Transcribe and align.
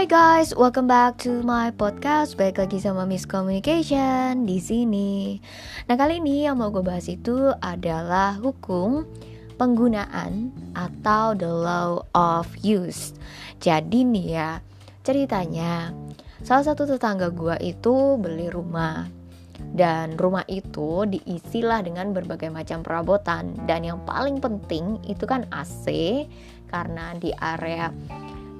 Hai 0.00 0.08
guys, 0.08 0.56
welcome 0.56 0.88
back 0.88 1.20
to 1.20 1.44
my 1.44 1.68
podcast. 1.76 2.32
Baik 2.40 2.56
lagi 2.56 2.80
sama 2.80 3.04
Miss 3.04 3.28
Communication 3.28 4.48
di 4.48 4.56
sini. 4.56 5.36
Nah 5.92 5.92
kali 6.00 6.24
ini 6.24 6.48
yang 6.48 6.56
mau 6.56 6.72
gue 6.72 6.80
bahas 6.80 7.04
itu 7.04 7.52
adalah 7.60 8.32
hukum 8.40 9.04
penggunaan 9.60 10.56
atau 10.72 11.36
the 11.36 11.44
law 11.44 12.00
of 12.16 12.48
use. 12.64 13.12
Jadi 13.60 14.08
nih 14.08 14.40
ya, 14.40 14.64
ceritanya 15.04 15.92
salah 16.48 16.72
satu 16.72 16.88
tetangga 16.88 17.28
gue 17.28 17.60
itu 17.60 18.16
beli 18.16 18.48
rumah 18.48 19.04
dan 19.76 20.16
rumah 20.16 20.48
itu 20.48 21.04
diisilah 21.12 21.84
dengan 21.84 22.16
berbagai 22.16 22.48
macam 22.48 22.80
perabotan 22.80 23.52
dan 23.68 23.84
yang 23.84 24.00
paling 24.08 24.40
penting 24.40 24.96
itu 25.04 25.28
kan 25.28 25.44
AC 25.52 26.24
karena 26.72 27.12
di 27.20 27.36
area 27.36 27.92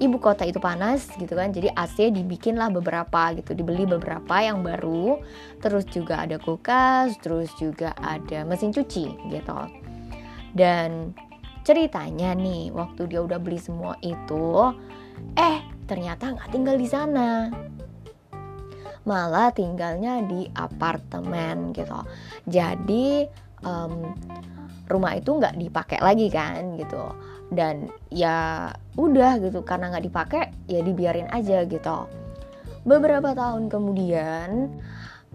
ibu 0.01 0.17
kota 0.17 0.41
itu 0.49 0.57
panas 0.57 1.05
gitu 1.13 1.37
kan. 1.37 1.53
Jadi 1.53 1.69
AC 1.69 2.09
dibikinlah 2.09 2.73
beberapa 2.73 3.29
gitu. 3.37 3.53
Dibeli 3.53 3.85
beberapa 3.85 4.41
yang 4.41 4.65
baru. 4.65 5.21
Terus 5.61 5.85
juga 5.93 6.25
ada 6.25 6.41
kulkas 6.41 7.21
terus 7.21 7.53
juga 7.61 7.93
ada 8.01 8.41
mesin 8.41 8.73
cuci 8.73 9.29
gitu. 9.29 9.59
Dan 10.57 11.13
ceritanya 11.61 12.33
nih 12.33 12.73
waktu 12.73 13.05
dia 13.05 13.21
udah 13.21 13.37
beli 13.37 13.61
semua 13.61 13.93
itu 14.01 14.73
eh 15.37 15.61
ternyata 15.85 16.33
nggak 16.33 16.49
tinggal 16.49 16.75
di 16.75 16.87
sana. 16.89 17.29
Malah 19.05 19.53
tinggalnya 19.53 20.25
di 20.25 20.49
apartemen 20.57 21.73
gitu. 21.73 22.01
Jadi 22.49 23.25
um, 23.65 24.13
rumah 24.91 25.15
itu 25.15 25.31
nggak 25.31 25.55
dipakai 25.57 25.99
lagi 26.03 26.27
kan 26.27 26.75
gitu. 26.77 27.11
Dan 27.51 27.91
ya 28.07 28.71
udah 28.95 29.39
gitu 29.43 29.63
karena 29.63 29.91
nggak 29.91 30.05
dipakai 30.07 30.43
ya 30.67 30.79
dibiarin 30.83 31.27
aja 31.31 31.63
gitu. 31.67 32.07
Beberapa 32.83 33.35
tahun 33.35 33.69
kemudian 33.69 34.71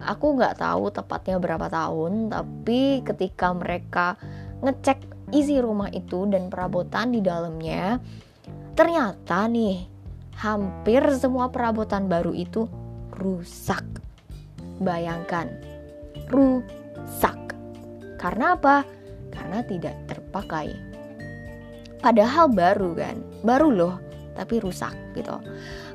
aku 0.01 0.37
nggak 0.37 0.61
tahu 0.61 0.93
tepatnya 0.93 1.37
berapa 1.41 1.67
tahun 1.69 2.29
tapi 2.29 3.01
ketika 3.01 3.53
mereka 3.53 4.13
ngecek 4.61 4.99
isi 5.33 5.57
rumah 5.57 5.89
itu 5.89 6.25
dan 6.29 6.47
perabotan 6.47 7.11
di 7.11 7.19
dalamnya 7.19 7.99
ternyata 8.77 9.49
nih 9.49 9.89
hampir 10.37 11.01
semua 11.17 11.49
perabotan 11.49 12.05
baru 12.05 12.33
itu 12.33 12.69
rusak. 13.17 13.85
Bayangkan 14.77 15.49
rusak 16.29 17.36
karena 18.17 18.57
apa? 18.57 18.83
Karena 19.31 19.61
tidak 19.63 19.95
terpakai. 20.09 20.73
Padahal 22.01 22.49
baru 22.49 22.93
kan? 22.97 23.17
Baru 23.45 23.69
loh 23.71 24.07
tapi 24.37 24.61
rusak 24.61 24.93
gitu. 25.17 25.33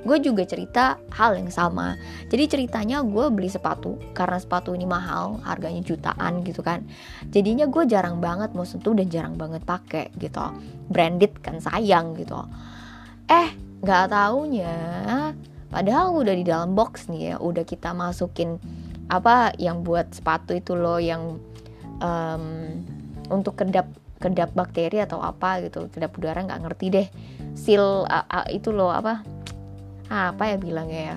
Gue 0.02 0.18
juga 0.18 0.42
cerita 0.42 0.98
hal 1.14 1.38
yang 1.38 1.46
sama. 1.54 1.94
Jadi 2.26 2.50
ceritanya 2.50 3.06
gue 3.06 3.30
beli 3.30 3.46
sepatu 3.46 3.94
karena 4.18 4.42
sepatu 4.42 4.74
ini 4.74 4.82
mahal 4.82 5.38
harganya 5.46 5.78
jutaan 5.78 6.42
gitu 6.42 6.58
kan. 6.66 6.82
Jadinya 7.30 7.70
gue 7.70 7.86
jarang 7.86 8.18
banget 8.18 8.50
mau 8.58 8.66
sentuh 8.66 8.98
dan 8.98 9.06
jarang 9.06 9.38
banget 9.38 9.62
pakai 9.62 10.10
gitu. 10.18 10.42
Branded 10.90 11.38
kan 11.38 11.62
sayang 11.62 12.18
gitu. 12.18 12.42
Eh 13.30 13.54
nggak 13.82 14.10
taunya 14.10 14.74
padahal 15.70 16.14
udah 16.14 16.34
di 16.38 16.44
dalam 16.46 16.78
box 16.78 17.10
nih 17.10 17.34
ya 17.34 17.36
udah 17.42 17.66
kita 17.66 17.90
masukin 17.90 18.62
apa 19.10 19.50
yang 19.58 19.82
buat 19.82 20.14
sepatu 20.14 20.54
itu 20.54 20.78
loh 20.78 21.02
yang 21.02 21.42
um, 22.02 22.44
untuk 23.30 23.54
kedap 23.56 23.86
kedap 24.22 24.54
bakteri 24.54 25.02
atau 25.02 25.18
apa 25.18 25.62
gitu 25.66 25.90
kedap 25.90 26.14
udara 26.14 26.42
nggak 26.46 26.62
ngerti 26.62 26.86
deh. 26.90 27.06
Seal 27.54 28.06
uh, 28.06 28.26
uh, 28.26 28.46
itu 28.50 28.70
loh 28.74 28.90
apa? 28.90 29.22
Apa 30.10 30.54
ya 30.54 30.56
bilangnya 30.58 31.02
ya? 31.02 31.16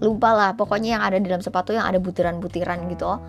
Lupa 0.00 0.36
lah 0.36 0.50
pokoknya 0.52 1.00
yang 1.00 1.02
ada 1.04 1.16
di 1.16 1.26
dalam 1.28 1.40
sepatu 1.40 1.72
yang 1.72 1.88
ada 1.88 2.00
butiran-butiran 2.00 2.88
gitu. 2.92 3.20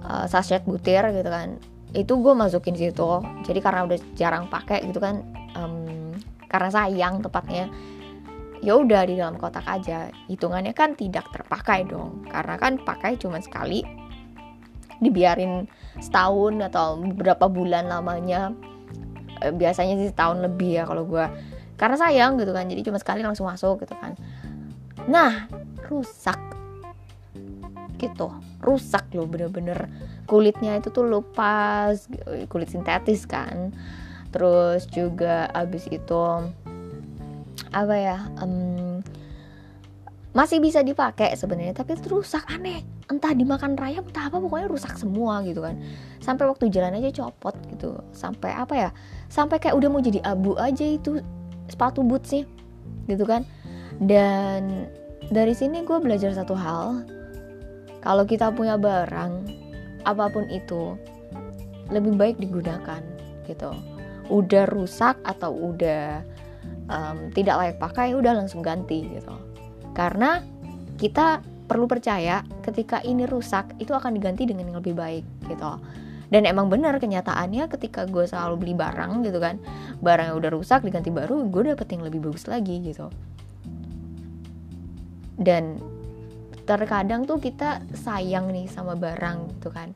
Uh, 0.00 0.26
sachet 0.26 0.66
butir 0.66 1.06
gitu 1.14 1.30
kan. 1.30 1.58
Itu 1.94 2.18
gue 2.18 2.34
masukin 2.34 2.74
situ. 2.74 3.10
Jadi 3.46 3.58
karena 3.62 3.86
udah 3.86 3.98
jarang 4.18 4.50
pakai 4.50 4.86
gitu 4.90 4.98
kan 4.98 5.22
um, 5.54 6.14
karena 6.50 6.70
sayang 6.70 7.22
tepatnya. 7.22 7.70
Ya 8.60 8.76
udah 8.76 9.06
di 9.06 9.16
dalam 9.16 9.38
kotak 9.38 9.64
aja. 9.64 10.10
Hitungannya 10.26 10.74
kan 10.74 10.98
tidak 10.98 11.30
terpakai 11.30 11.86
dong. 11.86 12.26
Karena 12.26 12.58
kan 12.58 12.76
pakai 12.82 13.16
cuma 13.16 13.40
sekali 13.40 13.99
dibiarin 15.00 15.66
setahun 15.98 16.60
atau 16.70 17.00
beberapa 17.00 17.48
bulan 17.48 17.88
lamanya. 17.88 18.54
E, 19.40 19.50
biasanya 19.50 19.96
sih 19.96 20.12
setahun 20.12 20.44
lebih 20.44 20.80
ya 20.80 20.84
kalau 20.84 21.08
gue 21.08 21.24
karena 21.80 21.96
sayang 21.96 22.36
gitu 22.36 22.52
kan 22.52 22.68
jadi 22.68 22.84
cuma 22.84 23.00
sekali 23.00 23.24
langsung 23.24 23.48
masuk 23.48 23.82
gitu 23.84 23.96
kan. 23.96 24.14
Nah 25.08 25.48
rusak. 25.88 26.38
Gitu 27.96 28.28
rusak 28.60 29.08
loh 29.16 29.24
bener-bener. 29.24 29.88
Kulitnya 30.28 30.76
itu 30.76 30.92
tuh 30.92 31.08
lepas 31.08 32.06
kulit 32.52 32.68
sintetis 32.68 33.24
kan. 33.24 33.72
Terus 34.30 34.86
juga 34.92 35.48
abis 35.50 35.88
itu 35.90 36.20
apa 37.70 37.94
ya 37.94 38.18
um, 38.42 38.98
masih 40.34 40.62
bisa 40.62 40.82
dipakai 40.82 41.34
sebenarnya 41.34 41.74
tapi 41.74 41.98
itu 41.98 42.06
rusak 42.10 42.42
aneh 42.50 42.82
entah 43.10 43.34
dimakan 43.34 43.74
rayap 43.74 44.06
entah 44.06 44.30
apa 44.30 44.38
pokoknya 44.38 44.70
rusak 44.70 44.94
semua 44.94 45.42
gitu 45.42 45.60
kan. 45.66 45.76
Sampai 46.22 46.46
waktu 46.46 46.70
jalan 46.70 46.94
aja 46.96 47.10
copot 47.26 47.52
gitu. 47.68 47.98
Sampai 48.14 48.54
apa 48.54 48.74
ya? 48.78 48.90
Sampai 49.26 49.58
kayak 49.58 49.74
udah 49.74 49.88
mau 49.90 49.98
jadi 49.98 50.22
abu 50.22 50.54
aja 50.56 50.86
itu 50.86 51.18
sepatu 51.66 52.06
bootsnya 52.06 52.46
gitu 53.10 53.26
kan. 53.26 53.42
Dan 53.98 54.86
dari 55.28 55.52
sini 55.52 55.82
gue 55.82 55.98
belajar 55.98 56.30
satu 56.32 56.54
hal. 56.54 57.02
Kalau 58.00 58.24
kita 58.24 58.48
punya 58.54 58.80
barang 58.80 59.44
apa 60.08 60.32
pun 60.32 60.48
itu 60.48 60.96
lebih 61.92 62.16
baik 62.16 62.36
digunakan 62.38 63.02
gitu. 63.44 63.74
Udah 64.30 64.64
rusak 64.70 65.18
atau 65.26 65.50
udah 65.50 66.22
um, 66.86 67.28
tidak 67.34 67.58
layak 67.58 67.76
pakai 67.82 68.14
udah 68.14 68.38
langsung 68.38 68.62
ganti 68.62 69.04
gitu. 69.10 69.34
Karena 69.92 70.40
kita 70.96 71.42
perlu 71.70 71.86
percaya 71.86 72.42
ketika 72.66 72.98
ini 73.06 73.30
rusak 73.30 73.78
itu 73.78 73.94
akan 73.94 74.18
diganti 74.18 74.42
dengan 74.42 74.66
yang 74.66 74.82
lebih 74.82 74.98
baik 74.98 75.22
gitu. 75.46 75.78
Dan 76.30 76.42
emang 76.42 76.66
bener 76.66 76.98
kenyataannya 76.98 77.70
ketika 77.70 78.10
gue 78.10 78.26
selalu 78.26 78.58
beli 78.58 78.74
barang 78.74 79.22
gitu 79.22 79.38
kan. 79.38 79.62
Barang 80.02 80.34
yang 80.34 80.36
udah 80.42 80.50
rusak 80.50 80.82
diganti 80.82 81.14
baru 81.14 81.46
gue 81.46 81.70
dapet 81.70 81.86
yang 81.94 82.02
lebih 82.02 82.26
bagus 82.26 82.50
lagi 82.50 82.82
gitu. 82.82 83.06
Dan 85.38 85.78
terkadang 86.66 87.22
tuh 87.22 87.38
kita 87.38 87.86
sayang 87.94 88.50
nih 88.50 88.66
sama 88.66 88.98
barang 88.98 89.54
gitu 89.54 89.70
kan. 89.70 89.94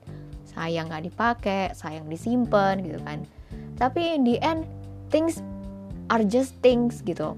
Sayang 0.55 0.95
nggak 0.95 1.11
dipakai 1.11 1.75
sayang 1.75 2.07
disimpan 2.07 2.79
gitu 2.87 3.03
kan. 3.03 3.27
Tapi 3.75 4.15
in 4.15 4.23
the 4.23 4.39
end 4.39 4.63
things 5.11 5.43
are 6.07 6.23
just 6.23 6.55
things 6.63 7.03
gitu. 7.03 7.35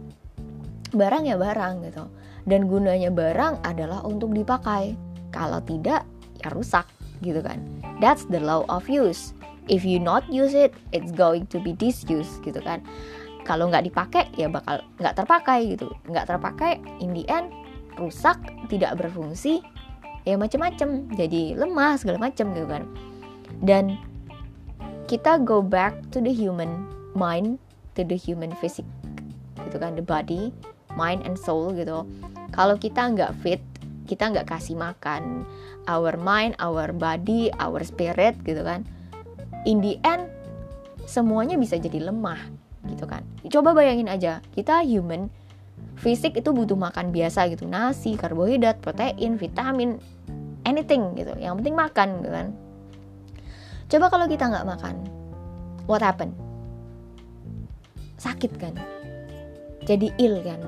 Barang 0.93 1.25
ya 1.25 1.41
barang 1.41 1.85
gitu 1.89 2.05
dan 2.47 2.71
gunanya 2.71 3.11
barang 3.11 3.67
adalah 3.67 4.07
untuk 4.07 4.33
dipakai. 4.33 4.95
Kalau 5.34 5.59
tidak, 5.67 6.07
ya 6.41 6.49
rusak 6.55 6.87
gitu 7.21 7.43
kan. 7.43 7.59
That's 7.99 8.25
the 8.31 8.39
law 8.39 8.65
of 8.71 8.87
use. 8.87 9.34
If 9.67 9.83
you 9.83 9.99
not 9.99 10.23
use 10.31 10.55
it, 10.55 10.71
it's 10.95 11.11
going 11.11 11.51
to 11.51 11.59
be 11.59 11.75
disuse 11.75 12.39
gitu 12.47 12.62
kan. 12.62 12.87
Kalau 13.43 13.71
nggak 13.71 13.91
dipakai, 13.91 14.31
ya 14.39 14.47
bakal 14.47 14.83
nggak 15.03 15.15
terpakai 15.19 15.75
gitu. 15.75 15.91
Nggak 16.07 16.31
terpakai, 16.31 16.79
in 17.03 17.11
the 17.15 17.27
end 17.27 17.51
rusak, 17.99 18.39
tidak 18.71 18.95
berfungsi, 18.99 19.63
ya 20.23 20.39
macam-macam. 20.39 21.11
Jadi 21.19 21.59
lemah 21.59 21.99
segala 21.99 22.31
macam 22.31 22.55
gitu 22.55 22.67
kan. 22.71 22.87
Dan 23.63 23.99
kita 25.11 25.43
go 25.43 25.63
back 25.63 25.98
to 26.15 26.22
the 26.22 26.31
human 26.31 26.87
mind, 27.19 27.59
to 27.98 28.07
the 28.07 28.19
human 28.19 28.54
physique 28.63 28.87
gitu 29.66 29.83
kan, 29.83 29.98
the 29.98 30.04
body, 30.04 30.54
mind 30.95 31.22
and 31.27 31.37
soul 31.37 31.71
gitu 31.75 32.07
kalau 32.57 32.81
kita 32.81 33.05
nggak 33.13 33.37
fit 33.45 33.61
kita 34.07 34.31
nggak 34.33 34.49
kasih 34.49 34.79
makan. 34.79 35.45
Our 35.87 36.19
mind 36.19 36.57
our 36.59 36.91
body 36.95 37.53
our 37.61 37.83
spirit 37.85 38.39
gitu 38.47 38.63
kan. 38.65 38.87
In 39.69 39.83
the 39.83 40.01
end 40.07 40.31
semuanya 41.05 41.59
bisa 41.59 41.77
jadi 41.77 42.09
lemah 42.09 42.41
gitu 42.89 43.05
kan. 43.05 43.23
Coba 43.51 43.75
bayangin 43.77 44.09
aja 44.09 44.41
kita 44.55 44.81
human 44.87 45.29
fisik 46.01 46.39
itu 46.39 46.51
butuh 46.55 46.79
makan 46.79 47.13
biasa 47.13 47.51
gitu. 47.53 47.69
Nasi 47.69 48.17
karbohidrat 48.17 48.81
protein 48.81 49.37
vitamin 49.37 50.01
anything 50.65 51.13
gitu. 51.19 51.35
Yang 51.37 51.63
penting 51.63 51.77
makan 51.77 52.09
gitu 52.23 52.31
kan. 52.33 52.47
Coba 53.87 54.07
kalau 54.11 54.27
kita 54.27 54.49
nggak 54.49 54.67
makan 54.67 54.95
what 55.91 56.03
happen? 56.03 56.35
Sakit 58.19 58.55
kan? 58.59 58.75
Jadi 59.87 60.11
ill 60.19 60.43
kan? 60.43 60.59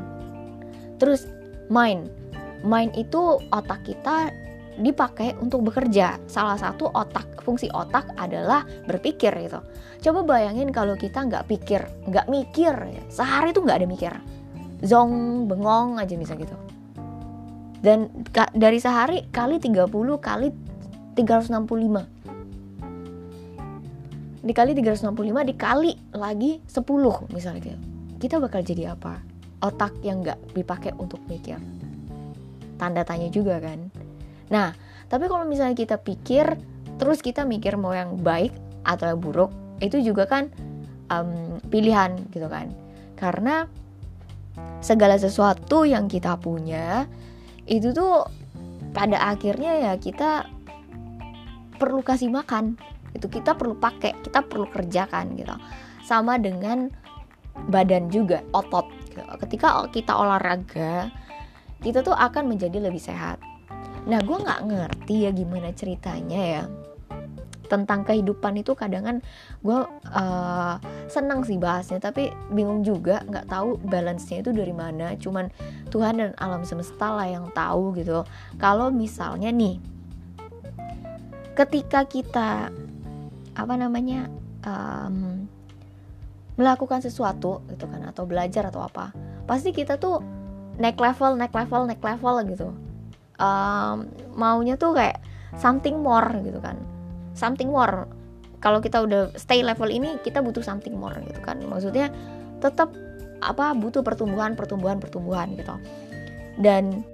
Terus 0.98 1.37
mind 1.68 2.08
mind 2.66 2.94
itu 2.98 3.38
otak 3.54 3.86
kita 3.86 4.32
dipakai 4.78 5.34
untuk 5.42 5.66
bekerja. 5.66 6.22
Salah 6.30 6.54
satu 6.54 6.90
otak 6.94 7.42
fungsi 7.42 7.66
otak 7.74 8.14
adalah 8.14 8.62
berpikir 8.86 9.34
gitu. 9.42 9.58
Coba 9.98 10.22
bayangin 10.22 10.70
kalau 10.70 10.94
kita 10.94 11.26
nggak 11.26 11.50
pikir, 11.50 11.82
nggak 12.06 12.30
mikir, 12.30 12.74
sehari 13.10 13.50
tuh 13.50 13.66
nggak 13.66 13.82
ada 13.82 13.88
mikir, 13.90 14.14
zong 14.86 15.44
bengong 15.50 15.98
aja 15.98 16.14
bisa 16.14 16.38
gitu. 16.38 16.54
Dan 17.82 18.10
dari 18.54 18.78
sehari 18.78 19.26
kali 19.30 19.58
30 19.58 19.90
kali 20.18 20.50
365 21.14 22.18
dikali 24.38 24.70
365 24.70 25.50
dikali 25.50 25.92
lagi 26.14 26.62
10 26.62 27.34
misalnya 27.34 27.60
gitu. 27.66 27.78
Kita 28.18 28.38
bakal 28.42 28.62
jadi 28.62 28.94
apa 28.94 29.18
otak 29.62 29.94
yang 30.06 30.22
nggak 30.22 30.38
dipakai 30.54 30.94
untuk 30.98 31.18
mikir. 31.26 31.58
Tanda 32.78 33.02
tanya 33.02 33.26
juga 33.30 33.58
kan. 33.58 33.90
Nah 34.50 34.74
tapi 35.08 35.24
kalau 35.26 35.48
misalnya 35.48 35.74
kita 35.74 35.96
pikir 35.98 36.58
terus 36.98 37.22
kita 37.24 37.46
mikir 37.46 37.78
mau 37.78 37.94
yang 37.94 38.18
baik 38.18 38.52
atau 38.84 39.08
yang 39.08 39.20
buruk 39.20 39.50
itu 39.78 40.02
juga 40.02 40.26
kan 40.26 40.50
um, 41.10 41.58
pilihan 41.70 42.18
gitu 42.30 42.46
kan. 42.46 42.70
Karena 43.18 43.66
segala 44.78 45.18
sesuatu 45.18 45.82
yang 45.82 46.06
kita 46.06 46.38
punya 46.38 47.06
itu 47.66 47.90
tuh 47.90 48.26
pada 48.94 49.34
akhirnya 49.34 49.90
ya 49.90 49.92
kita 49.98 50.46
perlu 51.78 52.02
kasih 52.02 52.30
makan. 52.30 52.78
Itu 53.14 53.26
kita 53.26 53.56
perlu 53.56 53.74
pakai 53.78 54.14
kita 54.22 54.46
perlu 54.46 54.68
kerjakan 54.70 55.34
gitu. 55.34 55.54
Sama 56.06 56.38
dengan 56.38 56.90
badan 57.68 58.06
juga 58.12 58.42
otot 58.54 58.97
gitu. 59.18 59.34
ketika 59.46 59.84
kita 59.90 60.12
olahraga 60.14 61.10
kita 61.82 62.02
tuh 62.02 62.14
akan 62.14 62.50
menjadi 62.50 62.82
lebih 62.82 62.98
sehat. 62.98 63.38
Nah 64.10 64.18
gue 64.22 64.38
nggak 64.38 64.60
ngerti 64.66 65.26
ya 65.26 65.30
gimana 65.30 65.70
ceritanya 65.74 66.40
ya 66.42 66.64
tentang 67.68 68.00
kehidupan 68.00 68.64
itu 68.64 68.72
kadang 68.72 69.04
kan 69.04 69.16
gue 69.60 69.80
uh, 70.08 70.74
senang 71.04 71.44
sih 71.44 71.60
bahasnya 71.60 72.00
tapi 72.00 72.32
bingung 72.48 72.80
juga 72.80 73.20
nggak 73.28 73.46
tahu 73.52 73.76
balance-nya 73.84 74.40
itu 74.40 74.50
dari 74.56 74.72
mana. 74.72 75.14
Cuman 75.14 75.52
Tuhan 75.92 76.18
dan 76.18 76.32
alam 76.40 76.64
semesta 76.64 77.12
lah 77.12 77.28
yang 77.28 77.46
tahu 77.52 77.94
gitu. 77.94 78.24
Kalau 78.56 78.88
misalnya 78.88 79.52
nih 79.52 79.76
ketika 81.54 82.08
kita 82.08 82.72
apa 83.58 83.74
namanya 83.74 84.30
um, 84.62 85.47
melakukan 86.58 87.00
sesuatu 87.00 87.62
gitu 87.70 87.86
kan 87.86 88.02
atau 88.10 88.26
belajar 88.26 88.66
atau 88.66 88.82
apa 88.82 89.14
pasti 89.46 89.70
kita 89.70 89.96
tuh 89.96 90.20
naik 90.78 90.98
level 90.98 91.34
naik 91.34 91.52
level 91.52 91.90
naik 91.90 92.02
level 92.02 92.34
gitu. 92.46 92.68
Um, 93.38 94.10
maunya 94.34 94.74
tuh 94.74 94.94
kayak 94.94 95.22
something 95.58 95.98
more 96.02 96.26
gitu 96.42 96.58
kan. 96.62 96.78
Something 97.34 97.70
more. 97.70 98.06
Kalau 98.58 98.82
kita 98.82 99.02
udah 99.02 99.30
stay 99.38 99.62
level 99.62 99.90
ini 99.90 100.18
kita 100.26 100.42
butuh 100.42 100.62
something 100.62 100.94
more 100.94 101.14
gitu 101.22 101.38
kan. 101.42 101.62
Maksudnya 101.66 102.10
tetap 102.58 102.94
apa 103.38 103.70
butuh 103.74 104.02
pertumbuhan 104.02 104.58
pertumbuhan 104.58 104.98
pertumbuhan 104.98 105.54
gitu. 105.54 105.74
Dan 106.58 107.06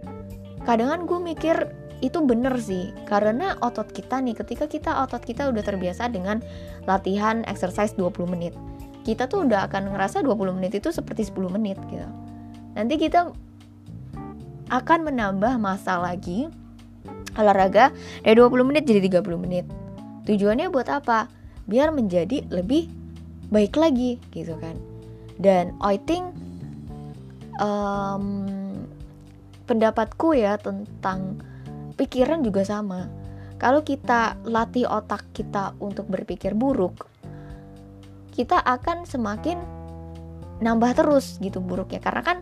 kadang 0.64 0.88
kan 0.88 1.00
gue 1.04 1.20
mikir 1.20 1.56
itu 2.00 2.20
bener 2.20 2.52
sih 2.60 2.92
karena 3.08 3.56
otot 3.64 3.88
kita 3.88 4.20
nih 4.20 4.36
ketika 4.36 4.68
kita 4.68 4.90
otot 5.04 5.24
kita 5.24 5.48
udah 5.48 5.64
terbiasa 5.64 6.08
dengan 6.12 6.40
latihan 6.84 7.44
exercise 7.48 7.96
20 7.96 8.28
menit 8.28 8.52
kita 9.04 9.28
tuh 9.28 9.44
udah 9.44 9.68
akan 9.68 9.92
ngerasa 9.92 10.24
20 10.24 10.56
menit 10.56 10.80
itu 10.80 10.88
seperti 10.88 11.28
10 11.28 11.52
menit 11.52 11.76
gitu. 11.92 12.08
Nanti 12.74 12.96
kita 12.96 13.30
akan 14.72 14.98
menambah 15.06 15.60
masa 15.60 16.00
lagi 16.00 16.48
olahraga 17.36 17.92
dari 18.24 18.34
20 18.40 18.64
menit 18.64 18.88
jadi 18.88 19.20
30 19.20 19.44
menit. 19.44 19.68
Tujuannya 20.24 20.72
buat 20.72 20.88
apa? 20.88 21.28
Biar 21.68 21.92
menjadi 21.92 22.48
lebih 22.48 22.88
baik 23.52 23.76
lagi 23.76 24.16
gitu 24.32 24.56
kan. 24.56 24.74
Dan 25.36 25.76
I 25.84 26.00
think 26.00 26.32
um, 27.60 28.48
pendapatku 29.68 30.32
ya 30.32 30.56
tentang 30.56 31.38
pikiran 32.00 32.40
juga 32.40 32.64
sama. 32.64 33.06
Kalau 33.60 33.86
kita 33.86 34.40
latih 34.44 34.88
otak 34.88 35.30
kita 35.32 35.72
untuk 35.78 36.10
berpikir 36.10 36.52
buruk, 36.52 37.06
kita 38.34 38.58
akan 38.58 39.06
semakin 39.06 39.62
nambah 40.58 40.98
terus 40.98 41.38
gitu 41.38 41.62
buruknya. 41.62 42.02
Karena 42.02 42.22
kan 42.26 42.38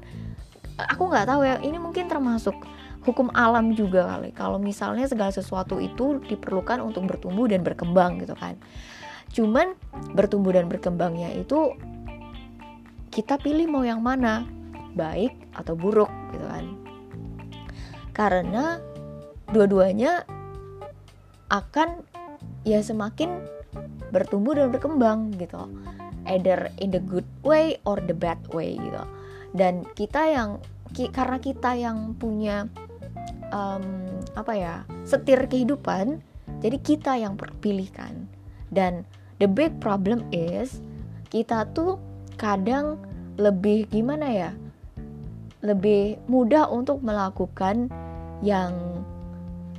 aku 0.80 1.12
nggak 1.12 1.28
tahu 1.28 1.44
ya, 1.44 1.60
ini 1.60 1.76
mungkin 1.76 2.08
termasuk 2.08 2.56
hukum 3.04 3.28
alam 3.36 3.76
juga 3.76 4.08
kali. 4.08 4.32
Kalau 4.32 4.56
misalnya 4.56 5.04
segala 5.04 5.28
sesuatu 5.28 5.76
itu 5.76 6.24
diperlukan 6.24 6.80
untuk 6.80 7.04
bertumbuh 7.04 7.44
dan 7.44 7.60
berkembang 7.60 8.24
gitu 8.24 8.32
kan. 8.32 8.56
Cuman 9.32 9.76
bertumbuh 10.16 10.56
dan 10.56 10.72
berkembangnya 10.72 11.36
itu 11.36 11.76
kita 13.12 13.36
pilih 13.36 13.68
mau 13.68 13.84
yang 13.84 14.00
mana, 14.00 14.48
baik 14.96 15.36
atau 15.52 15.76
buruk 15.76 16.08
gitu 16.32 16.46
kan. 16.48 16.64
Karena 18.16 18.80
dua-duanya 19.52 20.24
akan 21.52 22.00
ya 22.64 22.80
semakin 22.80 23.44
bertumbuh 24.12 24.54
dan 24.54 24.68
berkembang 24.70 25.34
gitu. 25.40 25.66
Either 26.28 26.70
in 26.78 26.94
the 26.94 27.02
good 27.02 27.26
way 27.42 27.80
or 27.82 27.98
the 27.98 28.14
bad 28.14 28.38
way 28.54 28.78
gitu. 28.78 29.02
Dan 29.56 29.82
kita 29.98 30.30
yang 30.30 30.62
ki, 30.94 31.10
karena 31.10 31.40
kita 31.40 31.74
yang 31.74 32.14
punya 32.20 32.68
um, 33.52 33.84
apa 34.34 34.52
ya 34.56 34.74
setir 35.04 35.44
kehidupan 35.46 36.20
jadi 36.64 36.78
kita 36.80 37.12
yang 37.20 37.36
pilihkan 37.60 38.26
dan 38.72 39.04
the 39.38 39.46
big 39.46 39.76
problem 39.78 40.24
is 40.32 40.80
kita 41.28 41.68
tuh 41.76 42.00
kadang 42.40 42.98
lebih 43.36 43.86
gimana 43.92 44.26
ya 44.28 44.50
lebih 45.62 46.18
mudah 46.26 46.66
untuk 46.68 47.04
melakukan 47.04 47.86
yang 48.42 48.74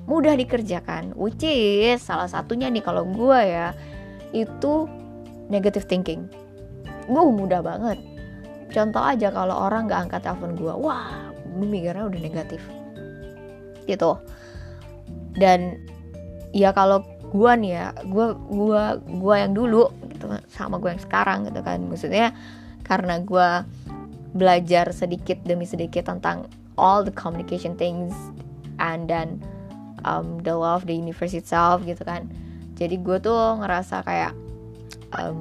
mudah 0.07 0.35
dikerjakan 0.35 1.11
which 1.15 1.43
is 1.43 1.99
salah 1.99 2.27
satunya 2.27 2.71
nih 2.71 2.83
kalau 2.83 3.03
gue 3.07 3.39
ya 3.39 3.75
itu 4.33 4.89
negative 5.47 5.85
thinking. 5.85 6.27
Gue 7.07 7.23
mudah 7.29 7.61
banget. 7.61 8.01
Contoh 8.73 8.99
aja 8.99 9.29
kalau 9.29 9.53
orang 9.69 9.85
gak 9.85 10.09
angkat 10.09 10.21
telepon 10.25 10.57
gue 10.57 10.73
wah 10.73 11.29
gue 11.45 11.67
mikirnya 11.69 12.09
udah 12.09 12.21
negatif. 12.21 12.61
Gitu. 13.85 14.17
Dan 15.37 15.77
ya 16.51 16.73
kalau 16.73 17.05
gue 17.33 17.51
nih 17.57 17.71
ya 17.73 17.85
gue 18.05 18.37
gua 18.53 19.01
gua 19.09 19.35
yang 19.41 19.57
dulu 19.57 19.89
gitu 20.13 20.29
sama 20.53 20.77
gue 20.77 20.89
yang 20.93 21.03
sekarang 21.03 21.45
gitu 21.45 21.61
kan. 21.61 21.79
Maksudnya 21.85 22.33
karena 22.81 23.21
gue 23.21 23.49
belajar 24.33 24.89
sedikit 24.89 25.37
demi 25.45 25.69
sedikit 25.69 26.09
tentang 26.09 26.49
all 26.75 27.05
the 27.05 27.13
communication 27.13 27.77
things 27.77 28.13
and 28.81 29.05
then 29.05 29.37
um, 30.05 30.41
the 30.41 30.53
law 30.53 30.73
of 30.73 30.89
the 30.89 30.95
universe 30.97 31.37
itself 31.37 31.85
gitu 31.85 32.01
kan 32.01 32.25
jadi 32.83 32.95
gue 32.99 33.17
tuh 33.23 33.63
ngerasa 33.63 34.03
kayak 34.03 34.35
um, 35.15 35.39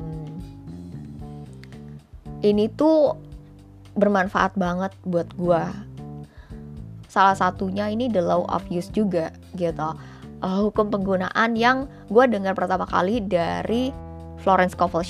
ini 2.46 2.70
tuh 2.70 3.18
bermanfaat 3.98 4.54
banget 4.54 4.94
buat 5.02 5.26
gue 5.34 5.62
salah 7.12 7.36
satunya 7.36 7.92
ini 7.92 8.08
the 8.08 8.24
law 8.24 8.48
of 8.48 8.64
use 8.72 8.88
juga 8.88 9.34
gitu. 9.58 9.92
Uh, 10.42 10.58
hukum 10.66 10.90
penggunaan 10.90 11.54
yang 11.54 11.86
gue 12.10 12.24
dengar 12.26 12.56
pertama 12.56 12.88
kali 12.88 13.22
dari 13.22 13.94
Florence 14.42 14.74
Scovel 14.74 15.04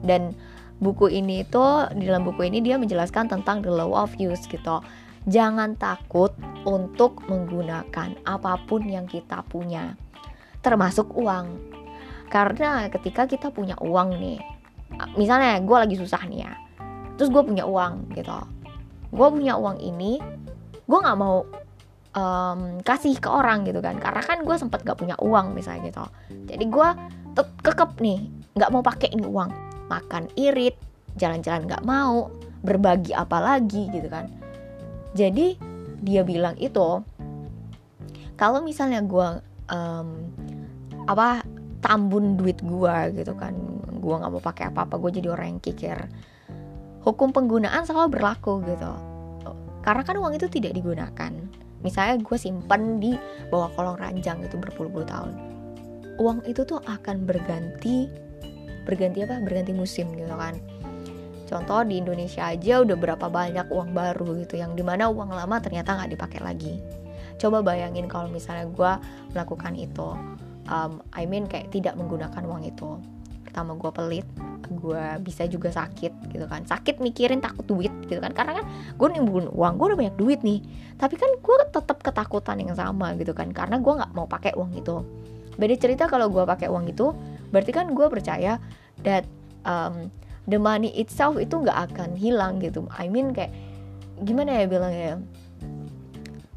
dan 0.00 0.32
buku 0.80 1.12
ini 1.12 1.44
itu 1.44 1.64
di 1.92 2.08
dalam 2.08 2.24
buku 2.24 2.48
ini 2.48 2.64
dia 2.64 2.80
menjelaskan 2.80 3.28
tentang 3.28 3.60
the 3.60 3.68
law 3.68 3.92
of 3.92 4.14
use 4.16 4.48
gitu. 4.48 4.80
Jangan 5.28 5.76
takut 5.76 6.32
untuk 6.64 7.20
menggunakan 7.28 8.16
apa 8.24 8.56
pun 8.64 8.88
yang 8.88 9.04
kita 9.04 9.44
punya, 9.52 9.92
termasuk 10.60 11.12
uang. 11.16 11.58
Karena 12.30 12.86
ketika 12.92 13.26
kita 13.26 13.50
punya 13.50 13.74
uang 13.82 14.16
nih, 14.20 14.38
misalnya 15.18 15.58
gue 15.58 15.76
lagi 15.76 15.96
susah 15.98 16.22
nih 16.30 16.46
ya, 16.46 16.52
terus 17.18 17.26
gue 17.32 17.42
punya 17.42 17.66
uang 17.66 18.14
gitu, 18.14 18.38
gue 19.10 19.28
punya 19.34 19.58
uang 19.58 19.82
ini, 19.82 20.22
gue 20.86 20.98
nggak 20.98 21.18
mau 21.18 21.42
um, 22.14 22.78
kasih 22.86 23.18
ke 23.18 23.26
orang 23.26 23.66
gitu 23.66 23.82
kan, 23.82 23.98
karena 23.98 24.22
kan 24.22 24.46
gue 24.46 24.56
sempat 24.58 24.86
gak 24.86 24.98
punya 24.98 25.18
uang 25.18 25.58
misalnya 25.58 25.90
gitu, 25.90 26.04
jadi 26.46 26.64
gue 26.70 26.88
kekep 27.66 27.98
nih, 27.98 28.30
nggak 28.54 28.70
mau 28.70 28.82
pakai 28.82 29.10
ini 29.10 29.26
uang, 29.26 29.50
makan 29.90 30.30
irit, 30.38 30.78
jalan-jalan 31.18 31.66
nggak 31.66 31.82
mau, 31.82 32.30
berbagi 32.62 33.10
apa 33.10 33.42
lagi 33.42 33.90
gitu 33.90 34.06
kan. 34.06 34.30
Jadi 35.18 35.58
dia 35.98 36.22
bilang 36.22 36.54
itu 36.62 37.02
kalau 38.38 38.62
misalnya 38.62 39.02
gue 39.02 39.28
um, 39.72 40.08
apa 41.10 41.42
tambun 41.82 42.38
duit 42.38 42.62
gue 42.62 42.96
gitu 43.18 43.34
kan. 43.34 43.52
Gue 43.98 44.14
nggak 44.14 44.30
mau 44.30 44.38
pakai 44.38 44.70
apa 44.70 44.86
apa 44.86 44.94
gue 45.02 45.18
jadi 45.18 45.34
orang 45.34 45.58
yang 45.58 45.60
kikir. 45.60 45.98
Hukum 47.02 47.34
penggunaan 47.34 47.82
selalu 47.82 48.20
berlaku 48.20 48.62
gitu. 48.62 48.92
Karena 49.82 50.02
kan 50.06 50.14
uang 50.20 50.36
itu 50.38 50.46
tidak 50.46 50.76
digunakan. 50.76 51.32
Misalnya 51.80 52.20
gue 52.20 52.36
simpan 52.36 53.00
di 53.00 53.16
bawah 53.48 53.72
kolong 53.72 53.96
ranjang 53.96 54.44
itu 54.44 54.60
berpuluh-puluh 54.60 55.08
tahun. 55.08 55.32
Uang 56.20 56.44
itu 56.44 56.62
tuh 56.68 56.78
akan 56.84 57.24
berganti 57.24 58.06
berganti 58.84 59.24
apa? 59.24 59.40
Berganti 59.40 59.72
musim 59.72 60.12
gitu 60.12 60.36
kan. 60.36 60.60
Contoh 61.48 61.82
di 61.82 61.98
Indonesia 61.98 62.46
aja 62.46 62.84
udah 62.84 62.94
berapa 62.94 63.26
banyak 63.26 63.72
uang 63.74 63.90
baru 63.90 64.38
gitu 64.44 64.60
yang 64.60 64.78
di 64.78 64.84
mana 64.86 65.10
uang 65.10 65.34
lama 65.34 65.56
ternyata 65.58 65.96
nggak 65.96 66.14
dipakai 66.14 66.40
lagi. 66.44 66.78
Coba 67.40 67.64
bayangin 67.64 68.04
kalau 68.06 68.28
misalnya 68.28 68.68
gue 68.68 68.92
melakukan 69.32 69.72
itu 69.74 70.12
um, 70.70 71.02
I 71.12 71.26
mean 71.26 71.50
kayak 71.50 71.74
tidak 71.74 71.98
menggunakan 71.98 72.42
uang 72.46 72.62
itu. 72.64 72.96
Pertama 73.44 73.74
gue 73.74 73.90
pelit 73.90 74.28
gue 74.70 75.04
bisa 75.26 75.42
juga 75.50 75.74
sakit 75.74 76.30
gitu 76.30 76.46
kan. 76.46 76.62
Sakit 76.62 77.02
mikirin 77.02 77.42
takut 77.42 77.66
duit 77.66 77.90
gitu 78.06 78.22
kan. 78.22 78.30
Karena 78.30 78.62
kan 78.62 78.64
gue 78.94 79.08
nimbun 79.10 79.50
uang 79.50 79.74
gue 79.76 79.86
udah 79.92 79.98
banyak 79.98 80.16
duit 80.16 80.40
nih. 80.46 80.62
Tapi 80.96 81.18
kan 81.18 81.30
gue 81.42 81.56
tetap 81.74 81.98
ketakutan 82.00 82.62
yang 82.62 82.72
sama 82.78 83.12
gitu 83.18 83.34
kan. 83.34 83.50
Karena 83.50 83.82
gue 83.82 83.92
nggak 83.92 84.14
mau 84.14 84.30
pakai 84.30 84.54
uang 84.54 84.72
itu. 84.78 85.02
Beda 85.58 85.74
cerita 85.76 86.06
kalau 86.06 86.30
gue 86.30 86.46
pakai 86.46 86.70
uang 86.70 86.86
itu 86.88 87.12
berarti 87.50 87.74
kan 87.74 87.90
gue 87.90 88.06
percaya 88.06 88.62
that 89.02 89.26
um, 89.66 90.08
the 90.46 90.56
money 90.56 90.94
itself 90.94 91.34
itu 91.36 91.58
nggak 91.58 91.90
akan 91.90 92.14
hilang 92.14 92.62
gitu. 92.62 92.86
I 92.94 93.10
mean 93.10 93.34
kayak 93.34 93.50
gimana 94.22 94.62
ya 94.62 94.64
bilangnya? 94.70 95.02
Ya 95.02 95.16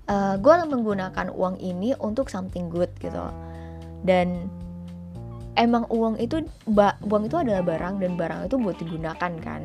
uh, 0.09 0.35
gue 0.39 0.53
menggunakan 0.67 1.31
uang 1.31 1.59
ini 1.59 1.95
untuk 1.99 2.27
something 2.27 2.67
good 2.67 2.91
gitu 2.99 3.19
dan 4.03 4.51
emang 5.55 5.87
uang 5.89 6.19
itu 6.19 6.43
uang 7.07 7.23
itu 7.27 7.35
adalah 7.39 7.63
barang 7.63 8.01
dan 8.01 8.19
barang 8.19 8.51
itu 8.51 8.55
buat 8.59 8.77
digunakan 8.77 9.31
kan 9.41 9.61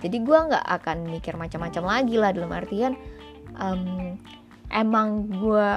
jadi 0.00 0.16
gue 0.20 0.38
nggak 0.52 0.66
akan 0.82 1.08
mikir 1.08 1.34
macam-macam 1.34 1.84
lagi 1.84 2.14
lah 2.20 2.30
dalam 2.34 2.52
artian 2.52 2.92
um, 3.56 4.14
emang 4.72 5.28
gue 5.30 5.68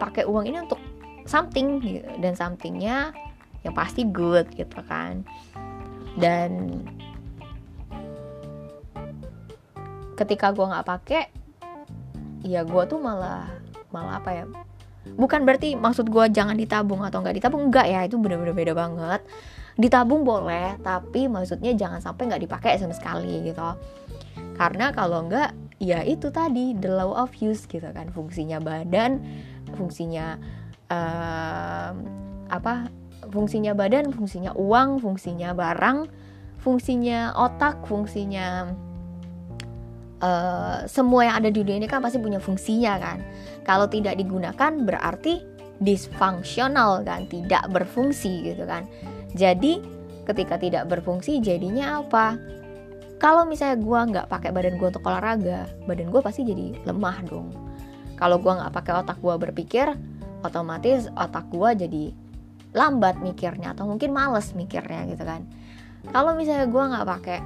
pakai 0.00 0.26
uang 0.26 0.48
ini 0.48 0.64
untuk 0.64 0.80
something 1.28 1.78
gitu. 1.80 2.08
dan 2.18 2.34
somethingnya 2.34 3.14
yang 3.62 3.74
pasti 3.76 4.02
good 4.08 4.50
gitu 4.58 4.82
kan 4.90 5.22
dan 6.18 6.82
ketika 10.18 10.52
gue 10.52 10.66
nggak 10.66 10.86
pakai 10.86 11.22
ya 12.42 12.66
gue 12.66 12.82
tuh 12.90 12.98
malah 12.98 13.48
malah 13.94 14.18
apa 14.18 14.30
ya 14.34 14.44
bukan 15.04 15.42
berarti 15.42 15.74
maksud 15.74 16.08
gue 16.08 16.24
jangan 16.30 16.54
ditabung 16.54 17.02
atau 17.02 17.20
nggak 17.20 17.36
ditabung 17.36 17.68
enggak 17.70 17.86
ya 17.90 18.00
itu 18.06 18.16
bener-bener 18.18 18.54
beda 18.54 18.72
banget. 18.76 19.20
Ditabung 19.74 20.22
boleh 20.22 20.76
tapi 20.84 21.26
maksudnya 21.26 21.72
jangan 21.74 21.98
sampai 21.98 22.28
nggak 22.28 22.42
dipakai 22.44 22.78
sama 22.78 22.94
sekali 22.94 23.42
gitu. 23.46 23.64
Karena 24.56 24.92
kalau 24.94 25.26
enggak 25.26 25.56
ya 25.82 26.06
itu 26.06 26.30
tadi 26.30 26.76
the 26.78 26.90
law 26.90 27.12
of 27.16 27.32
use 27.40 27.66
gitu 27.66 27.88
kan. 27.90 28.08
Fungsinya 28.14 28.62
badan 28.62 29.22
fungsinya 29.74 30.36
uh, 30.92 31.90
apa 32.52 32.92
fungsinya 33.32 33.72
badan 33.72 34.12
fungsinya 34.12 34.52
uang 34.52 35.00
fungsinya 35.00 35.56
barang 35.56 35.98
fungsinya 36.60 37.34
otak 37.34 37.80
fungsinya 37.88 38.70
uh, 40.22 40.86
semua 40.86 41.26
yang 41.28 41.34
ada 41.42 41.50
di 41.50 41.60
dunia 41.60 41.82
ini 41.82 41.88
kan 41.90 42.00
pasti 42.00 42.22
punya 42.22 42.38
fungsinya 42.38 42.94
kan. 43.02 43.18
Kalau 43.66 43.90
tidak 43.90 44.16
digunakan 44.16 44.72
berarti 44.86 45.42
dysfunctional 45.82 47.02
kan, 47.02 47.26
tidak 47.26 47.66
berfungsi 47.68 48.54
gitu 48.54 48.64
kan. 48.64 48.86
Jadi 49.34 49.82
ketika 50.24 50.56
tidak 50.56 50.86
berfungsi 50.86 51.42
jadinya 51.42 52.00
apa? 52.00 52.38
Kalau 53.18 53.46
misalnya 53.46 53.78
gue 53.78 54.00
nggak 54.14 54.26
pakai 54.30 54.50
badan 54.50 54.78
gue 54.78 54.88
untuk 54.90 55.06
olahraga, 55.06 55.70
badan 55.86 56.10
gue 56.10 56.20
pasti 56.22 56.42
jadi 56.42 56.74
lemah 56.86 57.22
dong. 57.26 57.54
Kalau 58.18 58.38
gue 58.38 58.50
nggak 58.50 58.74
pakai 58.74 58.92
otak 59.02 59.18
gue 59.22 59.34
berpikir, 59.38 59.94
otomatis 60.42 61.06
otak 61.14 61.46
gue 61.50 61.86
jadi 61.86 62.04
lambat 62.74 63.20
mikirnya 63.22 63.76
atau 63.76 63.86
mungkin 63.86 64.10
males 64.10 64.50
mikirnya 64.58 65.06
gitu 65.06 65.22
kan. 65.22 65.46
Kalau 66.10 66.34
misalnya 66.34 66.66
gue 66.66 66.82
nggak 66.82 67.06
pakai 67.06 67.38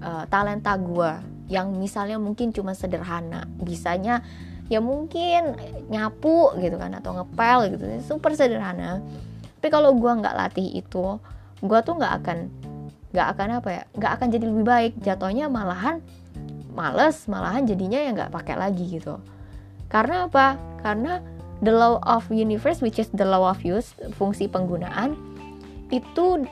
uh, 0.00 0.24
talenta 0.32 0.72
gue 0.80 1.12
yang 1.50 1.74
misalnya 1.74 2.16
mungkin 2.16 2.54
cuma 2.54 2.72
sederhana. 2.78 3.50
Bisanya 3.58 4.22
ya 4.70 4.78
mungkin 4.78 5.58
nyapu 5.90 6.54
gitu 6.62 6.78
kan 6.78 6.94
atau 6.94 7.18
ngepel 7.18 7.74
gitu. 7.74 7.84
Super 8.06 8.32
sederhana. 8.38 9.02
Tapi 9.58 9.68
kalau 9.68 9.98
gue 9.98 10.08
nggak 10.08 10.32
latih 10.38 10.78
itu 10.78 11.18
gue 11.60 11.78
tuh 11.84 11.94
nggak 11.98 12.14
akan 12.24 12.38
nggak 13.10 13.28
akan 13.36 13.48
apa 13.60 13.68
ya 13.68 13.82
nggak 13.98 14.12
akan 14.16 14.26
jadi 14.30 14.44
lebih 14.46 14.64
baik. 14.64 14.92
Jatuhnya 15.02 15.50
malahan 15.50 15.98
males 16.70 17.26
malahan 17.26 17.66
jadinya 17.66 17.98
ya 17.98 18.14
nggak 18.14 18.30
pakai 18.30 18.54
lagi 18.54 18.86
gitu. 18.86 19.18
Karena 19.90 20.30
apa? 20.30 20.54
Karena 20.86 21.18
the 21.60 21.74
law 21.74 21.98
of 22.06 22.30
universe 22.30 22.80
which 22.80 23.02
is 23.02 23.10
the 23.12 23.26
law 23.26 23.50
of 23.50 23.60
use 23.66 23.92
fungsi 24.16 24.48
penggunaan 24.48 25.18
itu 25.90 26.46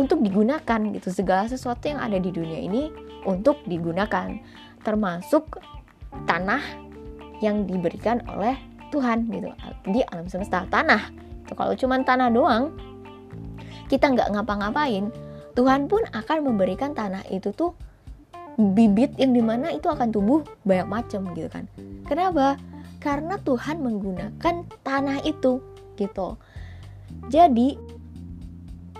untuk 0.00 0.24
digunakan 0.24 0.80
gitu 0.96 1.12
segala 1.12 1.44
sesuatu 1.44 1.84
yang 1.84 2.00
ada 2.00 2.16
di 2.16 2.32
dunia 2.32 2.56
ini 2.56 2.88
untuk 3.28 3.60
digunakan, 3.68 4.32
termasuk 4.80 5.60
tanah 6.24 6.64
yang 7.44 7.68
diberikan 7.68 8.24
oleh 8.32 8.56
Tuhan 8.88 9.28
gitu 9.28 9.52
di 9.92 10.00
alam 10.08 10.24
semesta 10.24 10.64
tanah. 10.72 11.12
Itu 11.44 11.52
kalau 11.52 11.76
cuma 11.76 12.00
tanah 12.00 12.32
doang, 12.32 12.72
kita 13.92 14.08
nggak 14.08 14.32
ngapa-ngapain, 14.32 15.12
Tuhan 15.52 15.84
pun 15.84 16.00
akan 16.16 16.38
memberikan 16.48 16.96
tanah 16.96 17.20
itu 17.28 17.52
tuh 17.52 17.76
bibit 18.56 19.12
yang 19.20 19.36
di 19.36 19.44
mana 19.44 19.72
itu 19.72 19.88
akan 19.88 20.08
tumbuh 20.08 20.40
banyak 20.64 20.88
macam 20.88 21.28
gitu 21.36 21.48
kan. 21.52 21.68
Kenapa? 22.08 22.56
Karena 23.00 23.36
Tuhan 23.40 23.80
menggunakan 23.80 24.54
tanah 24.84 25.24
itu 25.28 25.60
gitu. 25.96 26.36
Jadi 27.28 27.76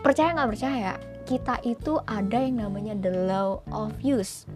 percaya 0.00 0.32
nggak 0.36 0.50
percaya? 0.50 0.92
Kita 1.28 1.62
itu 1.62 2.00
ada 2.08 2.38
yang 2.42 2.64
namanya 2.66 2.98
the 2.98 3.12
law 3.12 3.62
of 3.70 3.94
use 4.02 4.48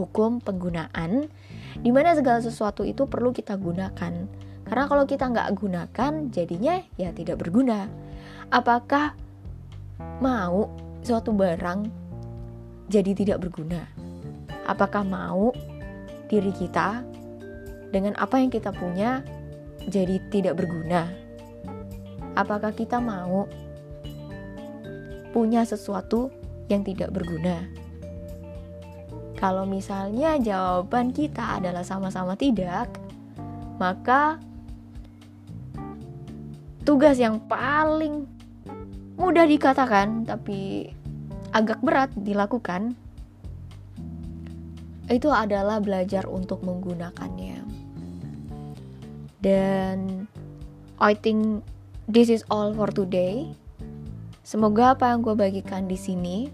hukum 0.00 0.40
penggunaan 0.40 1.28
di 1.80 1.90
mana 1.92 2.16
segala 2.16 2.40
sesuatu 2.40 2.82
itu 2.88 3.04
perlu 3.04 3.36
kita 3.36 3.56
gunakan. 3.60 4.12
Karena 4.64 4.84
kalau 4.86 5.04
kita 5.04 5.28
nggak 5.28 5.50
gunakan 5.58 6.12
jadinya 6.30 6.80
ya 6.96 7.10
tidak 7.12 7.42
berguna. 7.42 7.90
Apakah 8.48 9.14
mau 10.22 10.70
suatu 11.04 11.34
barang 11.34 11.80
jadi 12.88 13.12
tidak 13.12 13.38
berguna? 13.44 13.84
Apakah 14.66 15.02
mau 15.02 15.50
diri 16.30 16.54
kita 16.54 17.02
dengan 17.90 18.14
apa 18.18 18.38
yang 18.38 18.50
kita 18.54 18.70
punya 18.70 19.26
jadi 19.90 20.22
tidak 20.30 20.58
berguna? 20.62 21.10
Apakah 22.38 22.70
kita 22.70 23.02
mau 23.02 23.50
punya 25.30 25.66
sesuatu 25.66 26.30
yang 26.70 26.82
tidak 26.86 27.10
berguna? 27.14 27.66
Kalau 29.40 29.64
misalnya 29.64 30.36
jawaban 30.36 31.16
kita 31.16 31.56
adalah 31.58 31.80
sama-sama 31.80 32.36
tidak, 32.36 32.92
maka 33.80 34.36
tugas 36.84 37.16
yang 37.16 37.40
paling 37.48 38.28
mudah 39.16 39.48
dikatakan 39.48 40.28
tapi 40.28 40.88
agak 41.52 41.80
berat 41.84 42.12
dilakukan 42.16 42.96
itu 45.10 45.26
adalah 45.26 45.82
belajar 45.82 46.24
untuk 46.30 46.62
menggunakannya. 46.62 47.66
Dan 49.42 50.28
I 51.02 51.16
think 51.16 51.64
this 52.06 52.30
is 52.30 52.46
all 52.52 52.70
for 52.76 52.92
today. 52.92 53.50
Semoga 54.50 54.98
apa 54.98 55.14
yang 55.14 55.22
gue 55.22 55.38
bagikan 55.38 55.86
di 55.86 55.94
sini 55.94 56.50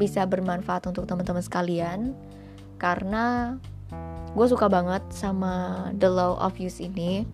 bisa 0.00 0.24
bermanfaat 0.24 0.88
untuk 0.88 1.04
teman-teman 1.04 1.44
sekalian 1.44 2.16
karena 2.80 3.60
gue 4.32 4.46
suka 4.48 4.64
banget 4.64 5.04
sama 5.12 5.84
the 6.00 6.08
law 6.08 6.40
of 6.40 6.56
use 6.56 6.80
ini 6.80 7.28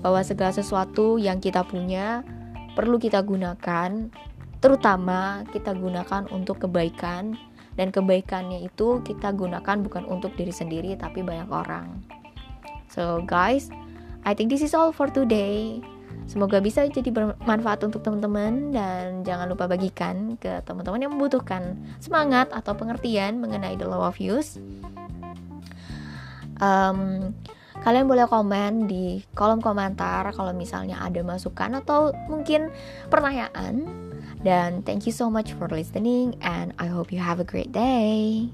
bahwa 0.00 0.24
segala 0.24 0.48
sesuatu 0.48 1.20
yang 1.20 1.44
kita 1.44 1.60
punya 1.60 2.24
perlu 2.72 2.96
kita 2.96 3.20
gunakan 3.20 4.08
terutama 4.64 5.44
kita 5.52 5.76
gunakan 5.76 6.24
untuk 6.32 6.64
kebaikan 6.64 7.36
dan 7.76 7.92
kebaikannya 7.92 8.64
itu 8.64 9.04
kita 9.04 9.28
gunakan 9.36 9.76
bukan 9.84 10.08
untuk 10.08 10.32
diri 10.40 10.56
sendiri 10.56 10.96
tapi 10.96 11.20
banyak 11.20 11.52
orang. 11.52 12.00
So 12.88 13.20
guys 13.28 13.68
I 14.24 14.32
think 14.32 14.48
this 14.48 14.64
is 14.64 14.72
all 14.72 14.88
for 14.88 15.12
today 15.12 15.84
Semoga 16.24 16.58
bisa 16.58 16.82
jadi 16.88 17.12
bermanfaat 17.12 17.84
untuk 17.84 18.00
teman-teman 18.00 18.72
dan 18.72 19.22
jangan 19.22 19.44
lupa 19.44 19.68
bagikan 19.68 20.40
ke 20.40 20.64
teman-teman 20.64 21.04
yang 21.04 21.12
membutuhkan 21.12 21.76
semangat 22.00 22.48
atau 22.50 22.72
pengertian 22.72 23.38
mengenai 23.38 23.76
the 23.76 23.84
law 23.84 24.08
of 24.08 24.16
use. 24.16 24.56
Um, 26.64 27.32
kalian 27.84 28.08
boleh 28.08 28.24
komen 28.24 28.88
di 28.88 29.20
kolom 29.36 29.60
komentar 29.60 30.24
kalau 30.32 30.56
misalnya 30.56 31.02
ada 31.04 31.20
masukan 31.20 31.76
atau 31.84 32.16
mungkin 32.32 32.72
pertanyaan. 33.12 33.84
Dan 34.44 34.84
thank 34.84 35.08
you 35.08 35.12
so 35.12 35.32
much 35.32 35.56
for 35.56 35.72
listening 35.72 36.36
and 36.44 36.76
I 36.76 36.92
hope 36.92 37.08
you 37.08 37.20
have 37.20 37.40
a 37.40 37.48
great 37.48 37.72
day. 37.72 38.52